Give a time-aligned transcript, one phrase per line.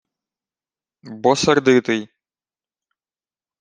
[1.21, 2.01] —Бо сердитий.